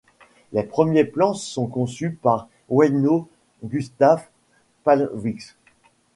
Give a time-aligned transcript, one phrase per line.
[0.51, 3.21] Les premiers plans sont conçus par Wäinö
[3.63, 4.31] Gustaf
[4.83, 5.55] Palmqvist.